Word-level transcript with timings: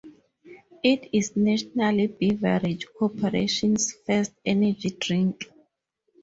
It 0.81 1.09
is 1.13 1.35
National 1.35 2.07
Beverage 2.07 2.87
Corporation's 2.97 3.93
first 3.93 4.31
energy 4.43 4.89
drink. 4.99 5.47